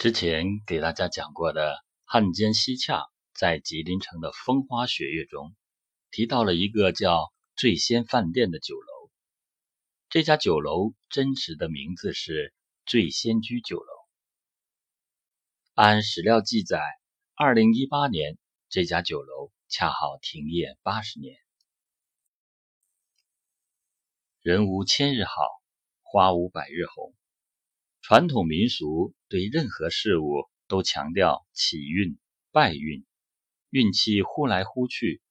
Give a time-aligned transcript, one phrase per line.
[0.00, 1.76] 之前给大家讲过的
[2.06, 3.04] 汉奸西洽
[3.34, 5.54] 在吉林城的风花雪月中，
[6.10, 9.10] 提到了一个叫醉仙饭店的酒楼。
[10.08, 12.54] 这家酒楼真实的名字是
[12.86, 13.92] 醉仙居酒楼。
[15.74, 16.80] 按史料记载，
[17.34, 18.38] 二零一八年
[18.70, 21.36] 这家酒楼恰好停业八十年。
[24.40, 25.42] 人无千日好，
[26.00, 27.14] 花无百日红。
[28.10, 32.18] 传统民俗对任何事物都强调起运、
[32.50, 33.06] 败运，
[33.68, 35.22] 运气忽来忽去，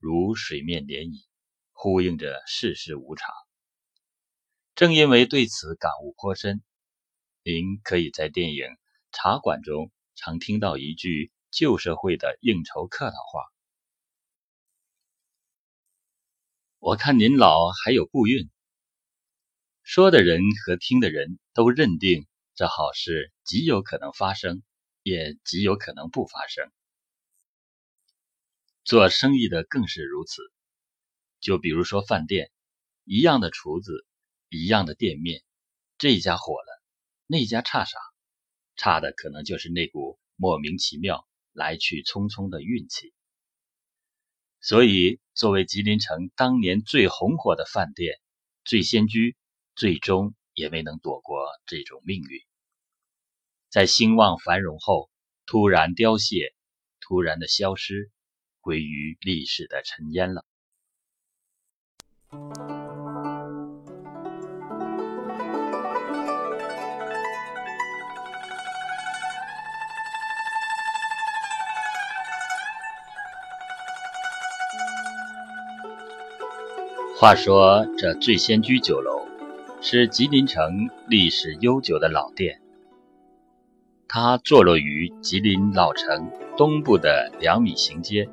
[0.00, 1.24] 如水面涟漪，
[1.70, 3.32] 呼应着世事无常。
[4.74, 6.60] 正因为对此感悟颇深，
[7.44, 8.64] 您可以在电影
[9.12, 13.44] 《茶馆》中常听到一句旧社会的应酬客套话
[16.80, 18.50] ：“我看您老还有步运。”
[19.90, 24.62] 说的人和听的人都认定这好事极有可能发生，
[25.02, 26.70] 也极有可能不发生。
[28.84, 30.42] 做生意的更是如此。
[31.40, 32.50] 就比如说饭店，
[33.04, 34.04] 一样的厨子，
[34.50, 35.42] 一样的店面，
[35.96, 36.82] 这一家火了，
[37.26, 37.96] 那家差啥？
[38.76, 43.14] 差的可能就是那股莫名其妙、来去匆匆的运气。
[44.60, 48.20] 所以，作为吉林城当年最红火的饭店，
[48.66, 49.34] 醉仙居。
[49.78, 52.40] 最终也没能躲过这种命运，
[53.70, 55.08] 在兴旺繁荣后
[55.46, 56.52] 突然凋谢，
[56.98, 58.10] 突然的消失，
[58.60, 60.44] 归于历史的尘烟了。
[77.20, 79.17] 话说这醉仙居酒楼。
[79.80, 82.60] 是吉林城历史悠久的老店，
[84.08, 88.28] 它坐落于吉林老城东部的两米行街，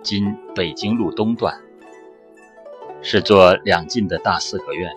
[0.00, 1.60] 今北京路东段，
[3.02, 4.92] 是座两进的大四合院。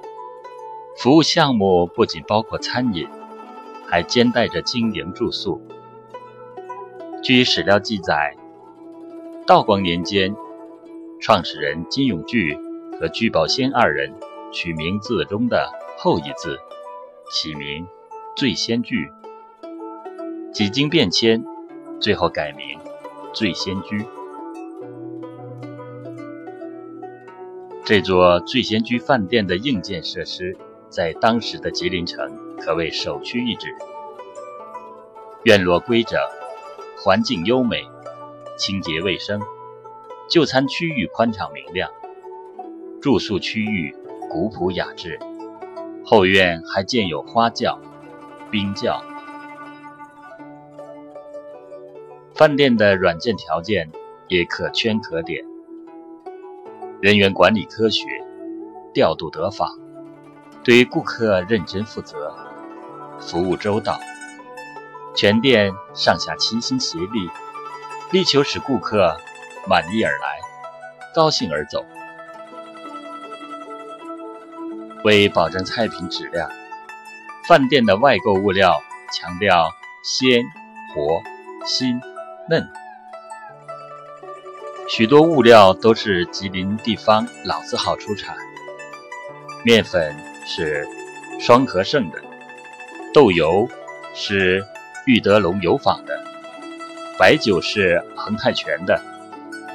[0.96, 3.08] 服务项目不仅包括餐饮，
[3.88, 5.60] 还兼带着经营住宿。
[7.24, 8.36] 据史料记载，
[9.48, 10.36] 道光年间，
[11.20, 12.56] 创始人金永聚
[13.00, 14.14] 和聚宝仙二人。
[14.54, 16.60] 取名字中的后一字，
[17.32, 17.88] 起名
[18.36, 19.12] 醉仙居。
[20.54, 21.44] 几经变迁，
[22.00, 22.80] 最后改名
[23.34, 24.06] 醉仙居。
[27.84, 30.56] 这座醉仙居饭店的硬件设施，
[30.88, 33.76] 在当时的吉林城可谓首屈一指。
[35.44, 36.20] 院落规整，
[37.04, 37.84] 环境优美，
[38.56, 39.42] 清洁卫生，
[40.30, 41.92] 就餐区域宽敞明亮，
[43.02, 43.94] 住宿区域。
[44.34, 45.20] 古朴雅致，
[46.04, 47.80] 后院还建有花轿、
[48.50, 49.04] 冰轿。
[52.34, 53.92] 饭店的软件条件
[54.28, 55.46] 也可圈可点，
[57.00, 58.08] 人员管理科学，
[58.92, 59.72] 调度得法，
[60.64, 62.34] 对顾客认真负责，
[63.20, 64.00] 服务周到。
[65.16, 67.30] 全店上下齐心协力，
[68.12, 69.16] 力求使顾客
[69.70, 70.40] 满意而来，
[71.14, 71.86] 高兴而走。
[75.04, 76.50] 为保证菜品质量，
[77.46, 78.82] 饭店的外购物料
[79.12, 79.70] 强调
[80.02, 80.46] 鲜、
[80.94, 81.22] 活、
[81.66, 82.00] 新、
[82.50, 82.70] 嫩，
[84.88, 88.36] 许多物料都是吉林地方老字号出产。
[89.66, 90.16] 面粉
[90.46, 90.88] 是
[91.40, 92.22] 双和盛的，
[93.14, 93.68] 豆油
[94.14, 94.66] 是
[95.06, 96.24] 玉德龙油坊的，
[97.20, 99.02] 白酒是恒泰全的，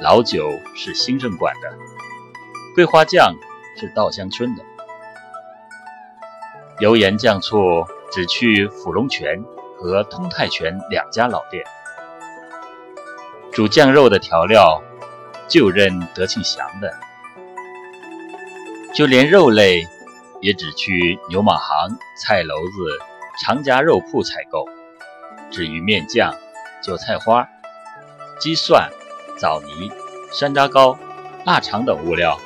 [0.01, 1.77] 老酒是兴盛馆的，
[2.73, 3.35] 桂花酱
[3.79, 4.63] 是稻香村的。
[6.79, 9.43] 油盐酱醋只去府龙泉
[9.77, 11.61] 和通泰泉两家老店，
[13.51, 14.81] 煮酱肉的调料
[15.49, 16.93] 就认德庆祥的，
[18.95, 19.85] 就连肉类
[20.39, 22.97] 也只去牛马行菜楼子
[23.41, 24.65] 常家肉铺采购。
[25.51, 26.33] 至于面酱、
[26.81, 27.45] 韭菜花、
[28.39, 28.89] 鸡蒜、
[29.37, 29.91] 枣泥、
[30.31, 30.97] 山楂糕、
[31.45, 32.39] 腊肠等物料，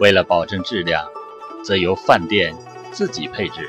[0.00, 1.06] 为了保证质量，
[1.64, 2.52] 则由饭店。
[2.94, 3.68] 自己配置。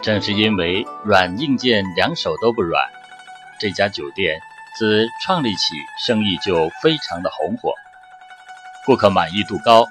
[0.00, 2.88] 正是因为软硬件两手都不软，
[3.60, 4.40] 这家酒店
[4.78, 7.74] 自创立起生意就非常的红火，
[8.86, 9.86] 顾客满意度高，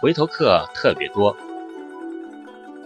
[0.00, 1.36] 回头客特别多。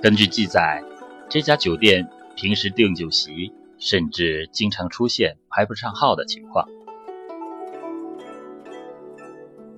[0.02, 0.82] 根据记载，
[1.28, 6.67] 这家酒店平时订酒席甚至经常出现排不上号的情况。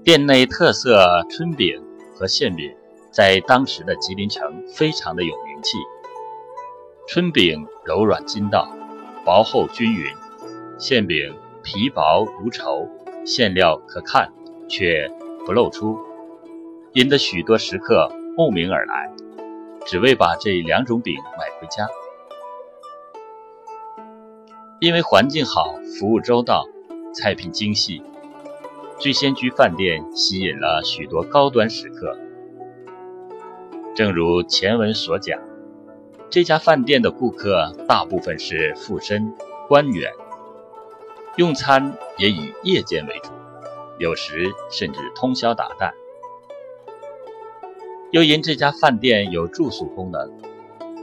[0.05, 1.83] 店内特色春饼
[2.15, 2.77] 和馅饼
[3.11, 5.79] 在当时的吉林城非常的有名气。
[7.09, 8.69] 春饼柔软筋道，
[9.25, 10.13] 薄厚均匀；
[10.79, 12.87] 馅饼皮薄如绸，
[13.25, 14.31] 馅料可看
[14.69, 15.11] 却
[15.47, 15.99] 不露出，
[16.93, 19.11] 引得许多食客慕名而来，
[19.87, 21.89] 只为把这两种饼买回家。
[24.81, 26.67] 因为环境好，服务周到，
[27.15, 28.03] 菜品精细，
[29.05, 32.17] 聚仙居饭店吸引了许多高端食客。
[33.95, 35.39] 正如前文所讲。
[36.31, 39.35] 这家饭店的顾客大部分是富绅、
[39.69, 40.11] 官员，
[41.37, 43.31] 用餐也以夜间为主，
[43.99, 45.93] 有时甚至通宵达旦。
[48.11, 50.33] 又因这家饭店有住宿功能，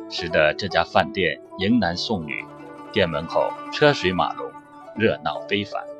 [0.09, 2.44] 使得这家饭店迎男送女，
[2.92, 4.51] 店门口车水马龙，
[4.97, 5.90] 热闹非凡。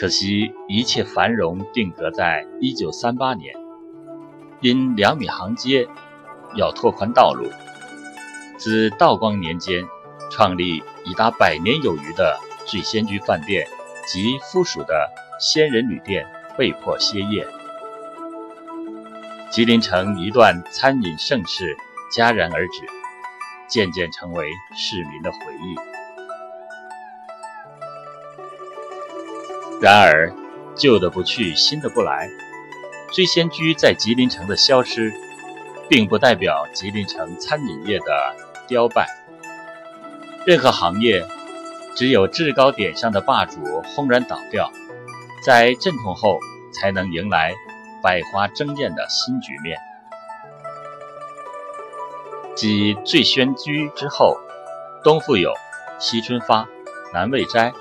[0.00, 3.54] 可惜一切繁荣定格在一九三八年。
[4.62, 5.86] 因两米行街
[6.56, 7.50] 要拓宽道路，
[8.56, 9.84] 自道光年间
[10.30, 13.66] 创立已达百年有余的聚仙居饭店
[14.06, 16.26] 及附属的仙人旅店
[16.56, 17.46] 被迫歇业，
[19.50, 21.76] 吉林城一段餐饮盛世
[22.16, 22.84] 戛然而止，
[23.68, 25.99] 渐渐成为市民的回忆。
[29.80, 30.30] 然而，
[30.76, 32.28] 旧的不去，新的不来。
[33.12, 35.10] 醉仙居在吉林城的消失，
[35.88, 38.36] 并不代表吉林城餐饮业的
[38.68, 39.08] 凋败。
[40.44, 41.26] 任何行业，
[41.96, 44.70] 只有制高点上的霸主轰然倒掉，
[45.42, 46.38] 在阵痛后，
[46.72, 47.54] 才能迎来
[48.02, 49.78] 百花争艳的新局面。
[52.54, 54.36] 继醉仙居之后，
[55.02, 55.54] 东富有、
[55.98, 56.68] 西春发、
[57.14, 57.72] 南味斋、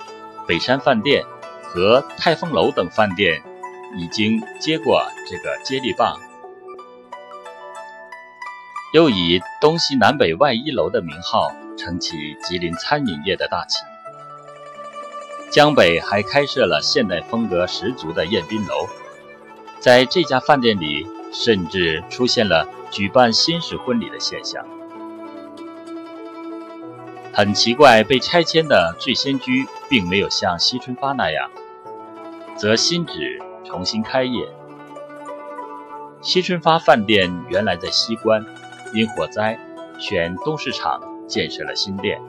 [0.48, 1.26] 北山饭店
[1.70, 3.42] 和泰丰楼等饭店。
[3.98, 6.20] 已经接过这个接力棒，
[8.94, 13.80] 又以东西南北外一楼的名号撑起吉林餐饮业的大旗。
[15.50, 18.88] 江北还开设了现代风格十足的宴宾楼，
[19.80, 24.64] 在这家饭店里，甚至出现了举办新式婚礼的现象。
[27.40, 31.50] 很奇怪，被拆迁的醉仙居并没有像西春发那样，
[32.58, 33.42] 则新址。
[33.64, 34.46] 重新开业。
[36.22, 38.44] 西春发饭店原来在西关，
[38.94, 39.58] 因火灾
[39.98, 41.00] 选东市场
[41.30, 42.20] 建设了新店，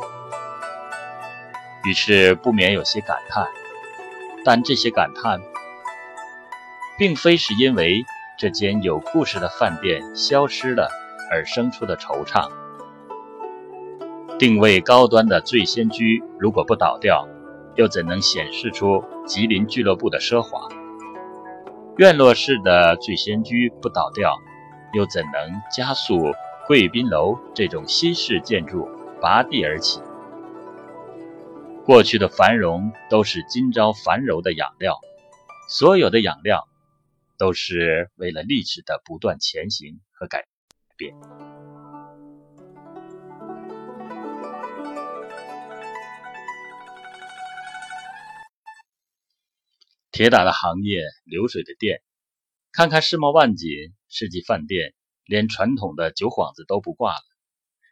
[1.83, 3.49] 于是不免有些感叹。
[4.45, 5.41] 但这些感叹，
[6.97, 8.05] 并非是因为
[8.39, 10.89] 这间有故事的饭店消失了
[11.33, 12.49] 而生出的惆怅。
[14.41, 17.29] 定位高端的醉仙居如果不倒掉，
[17.77, 20.67] 又怎能显示出吉林俱乐部的奢华？
[21.99, 24.39] 院落式的醉仙居不倒掉，
[24.95, 26.33] 又怎能加速
[26.67, 28.89] 贵宾楼这种新式建筑
[29.21, 30.01] 拔地而起？
[31.85, 34.99] 过去的繁荣都是今朝繁荣的养料，
[35.69, 36.67] 所有的养料
[37.37, 40.47] 都是为了历史的不断前行和改
[40.97, 41.15] 变。
[50.21, 52.03] 铁打的行业，流水的店，
[52.73, 53.71] 看看世贸万锦、
[54.11, 57.23] 世纪饭店，连传统的酒幌子都不挂了。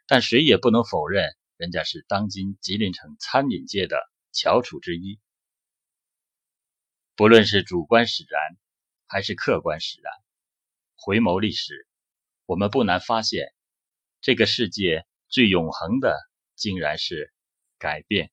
[0.05, 3.97] 但谁也不能否认，人家是当今吉林城餐饮界的
[4.31, 5.19] 翘楚之一。
[7.15, 8.39] 不论是主观使然，
[9.07, 10.13] 还是客观使然，
[10.97, 11.87] 回眸历史，
[12.45, 13.51] 我们不难发现，
[14.21, 16.15] 这个世界最永恒的，
[16.53, 17.33] 竟然是
[17.79, 18.29] 改变。